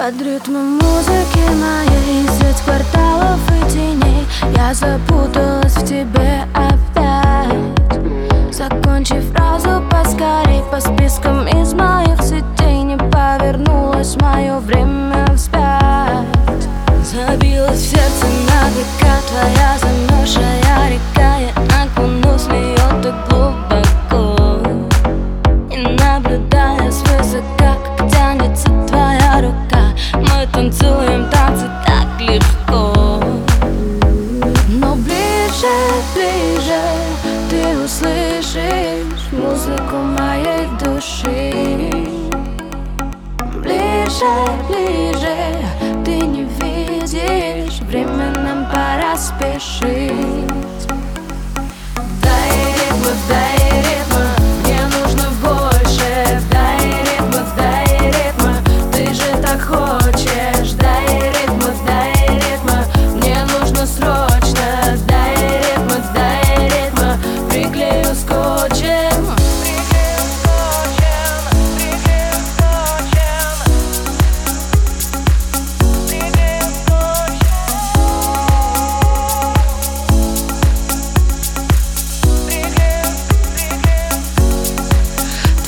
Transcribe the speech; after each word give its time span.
Под 0.00 0.22
ритмом 0.22 0.78
музыки 0.78 1.44
моей 1.60 2.26
Средь 2.38 2.62
кварталов 2.64 3.38
и 3.50 3.70
теней. 3.70 4.26
Я 4.56 4.72
запуталась 4.72 5.76
в 5.76 5.84
тебе 5.84 6.44
опять. 6.54 8.00
Закончи 8.50 9.20
фразу 9.20 9.82
поскорей 9.90 10.62
По 10.70 10.80
спискам 10.80 11.46
из 11.48 11.74
моих 11.74 12.18
сетей 12.22 12.82
Не 12.82 12.96
повернулось 12.96 14.16
мое 14.16 14.58
время 14.60 15.26
вспять. 15.36 16.24
Забилась 17.04 17.80
в 17.80 17.90
сердце 17.90 18.24
на 18.48 18.70
века 18.70 19.20
Твоя 19.28 19.76
замерзшая 19.80 20.92
река 20.92 21.36
Я 21.36 21.50
окунусь 21.82 22.44
в 22.44 22.48
нее 22.48 23.02
так 23.02 23.28
глубоко. 23.28 24.62
И 25.70 25.76
наблюдая 25.76 26.90
свысока 26.90 27.42
Как 27.58 27.69
ближе, 36.14 36.80
Ты 37.50 37.84
услышишь 37.84 39.32
музыку 39.32 39.96
моей 39.96 40.66
души. 40.82 42.10
Ближе, 43.62 44.24
ближе 44.68 45.36
Ты 46.04 46.12
не 46.26 46.44
видишь 46.44 47.80
Время 47.80 48.32
нам 48.36 48.66
пора 48.66 49.16
спешить 49.16 50.29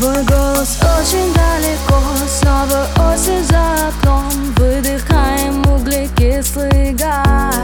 Твой 0.00 0.24
голос 0.24 0.78
очень 0.98 1.30
далеко. 1.34 2.00
Снова 2.26 2.86
осень 3.12 3.44
за 3.44 3.88
окном. 3.88 4.32
Выдыхаем 4.56 5.62
углекислый 5.70 6.94
газ. 6.94 7.54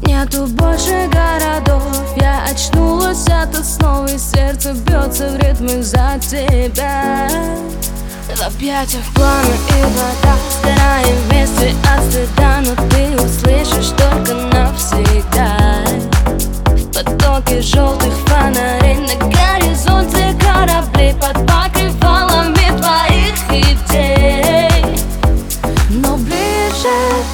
Нету 0.00 0.46
больше 0.46 1.10
городов. 1.12 1.82
Я 2.16 2.44
очнулась 2.50 3.26
от 3.26 3.54
основы 3.54 4.08
Сердце 4.18 4.72
бьется 4.72 5.28
в 5.28 5.36
ритме 5.36 5.82
за 5.82 6.18
тебя. 6.22 7.28
В 8.34 8.42
объятиях 8.42 9.04
пламя 9.14 9.56
и 9.68 9.82
вода 9.82 10.36
Сгораем 10.62 11.09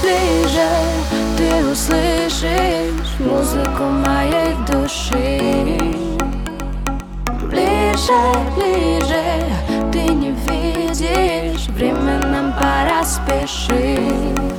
ближе, 0.02 0.68
Ты 1.36 1.70
услышишь 1.70 3.18
музыку 3.20 3.84
моей 3.84 4.54
души. 4.66 6.06
Ближе, 7.42 8.12
ближе 8.54 9.22
Ты 9.92 10.00
не 10.00 10.32
видишь 10.32 11.68
Время 11.68 12.18
нам 12.18 12.52
пора 12.52 13.04
спешить 13.04 14.55